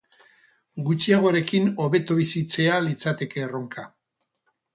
[0.87, 3.87] Gutxiagorekin hobeto bizitzea litzateke erronka.